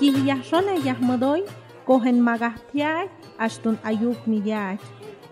[0.00, 1.44] Kiyahxona yahmodoy
[1.84, 4.80] kohen magahpiak ashtun ayuk miyak.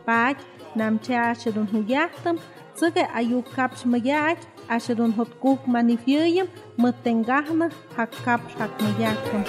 [0.05, 0.37] Pak
[0.77, 2.37] namchea shedun huyahtam
[2.77, 4.39] tzige ayuk kapsh miyak
[4.73, 6.47] Hot هتكوك منفيويم
[6.79, 9.43] متنجحنا حكاب حكمياكم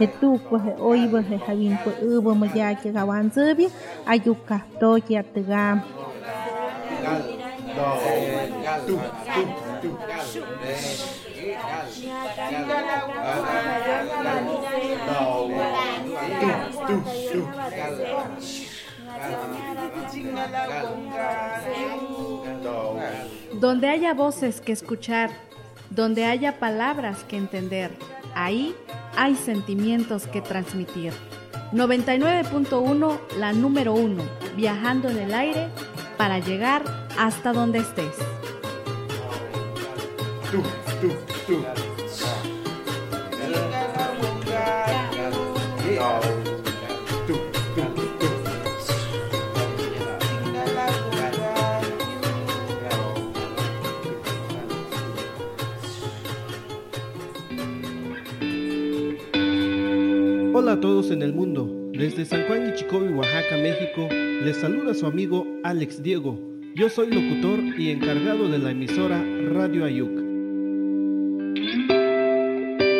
[0.00, 3.68] Hetú pues he hoy pues he habín pues hubo me ya que gaban zebia
[4.06, 4.66] ayuca
[23.54, 25.30] Donde haya voces que escuchar,
[25.90, 27.90] donde haya palabras que entender,
[28.34, 28.74] ahí
[29.16, 31.12] hay sentimientos que transmitir.
[31.72, 34.22] 99.1, la número uno,
[34.56, 35.68] viajando en el aire
[36.16, 36.82] para llegar
[37.18, 38.14] hasta donde estés.
[60.58, 61.72] Hola a todos en el mundo.
[61.92, 66.36] Desde San Juan y Oaxaca, México, les saluda su amigo Alex Diego.
[66.74, 70.10] Yo soy locutor y encargado de la emisora Radio Ayuc.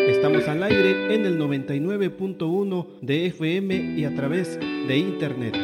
[0.08, 5.56] Estamos al aire en el 99.1 de FM y a través de internet.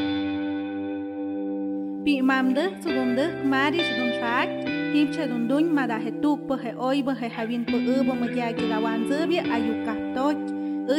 [10.87, 10.93] Mu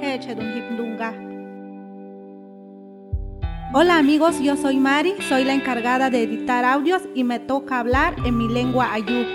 [0.00, 1.14] he hip dunga.
[3.72, 8.16] Hola amigos, yo soy Mari, soy la encargada de editar audios y me toca hablar
[8.24, 9.28] en mi lengua ayuk.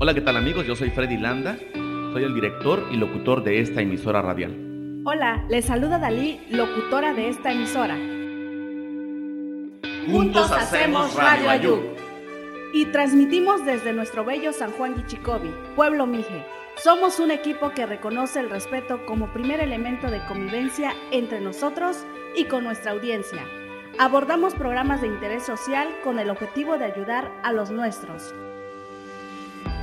[0.00, 0.66] Hola, ¿qué tal amigos?
[0.66, 1.56] Yo soy Freddy Landa,
[2.12, 4.50] soy el director y locutor de esta emisora radial.
[5.04, 7.96] Hola, les saluda Dalí, locutora de esta emisora.
[10.10, 12.01] Juntos hacemos Radio Ayuc.
[12.74, 16.46] Y transmitimos desde nuestro bello San Juan Guichicobi, pueblo Mije.
[16.82, 21.98] Somos un equipo que reconoce el respeto como primer elemento de convivencia entre nosotros
[22.34, 23.44] y con nuestra audiencia.
[23.98, 28.34] Abordamos programas de interés social con el objetivo de ayudar a los nuestros.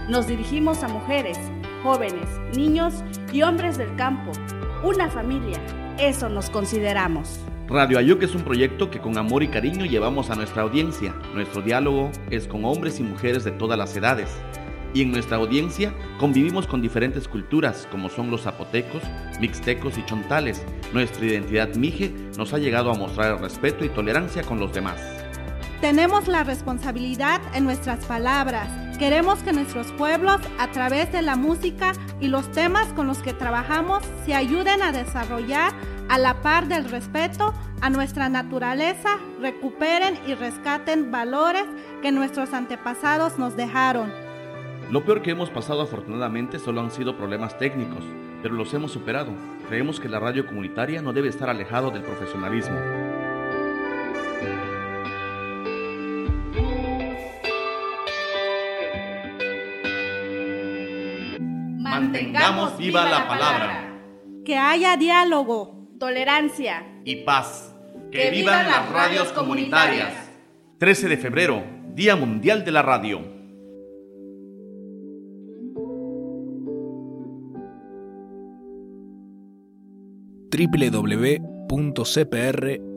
[0.10, 1.38] Nos dirigimos a mujeres,
[1.84, 4.32] jóvenes, niños y hombres del campo.
[4.84, 5.60] Una familia,
[6.00, 7.40] eso nos consideramos.
[7.70, 11.14] Radio Ayuc es un proyecto que con amor y cariño llevamos a nuestra audiencia.
[11.36, 14.28] Nuestro diálogo es con hombres y mujeres de todas las edades.
[14.96, 19.04] Y en nuestra audiencia convivimos con diferentes culturas como son los zapotecos,
[19.40, 20.66] mixtecos y chontales.
[20.94, 25.00] Nuestra identidad mije nos ha llegado a mostrar respeto y tolerancia con los demás.
[25.80, 28.98] Tenemos la responsabilidad en nuestras palabras.
[28.98, 33.34] Queremos que nuestros pueblos, a través de la música y los temas con los que
[33.34, 35.72] trabajamos, se ayuden a desarrollar
[36.10, 41.66] a la par del respeto a nuestra naturaleza, recuperen y rescaten valores
[42.02, 44.12] que nuestros antepasados nos dejaron.
[44.92, 48.04] Lo peor que hemos pasado afortunadamente solo han sido problemas técnicos,
[48.42, 49.32] pero los hemos superado.
[49.68, 52.76] Creemos que la radio comunitaria no debe estar alejado del profesionalismo.
[61.78, 64.00] Mantengamos viva la palabra
[64.44, 65.79] Que haya diálogo.
[66.00, 67.02] Tolerancia.
[67.04, 67.76] y paz.
[68.12, 70.14] Que vivan las radios comunitarias.
[70.80, 71.64] 13 de febrero,
[71.94, 73.22] Día Mundial de la Radio.